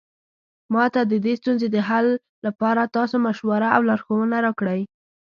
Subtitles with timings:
[0.73, 2.07] ما ته د دې ستونزې د حل
[2.45, 4.81] لپاره تاسو مشوره او لارښوونه راکړئ